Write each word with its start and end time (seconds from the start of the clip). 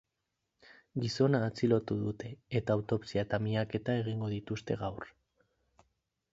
Gizona 1.03 1.41
atxilotu 1.47 1.97
dute, 2.07 2.31
eta 2.61 2.79
autopsia 2.79 3.27
eta 3.29 3.41
miaketa 3.49 3.99
egingo 4.05 4.33
dituzte 4.35 4.79
gaur. 4.85 5.11